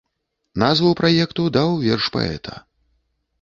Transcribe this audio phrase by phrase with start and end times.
[0.61, 2.57] Назву праекту даў верш паэта.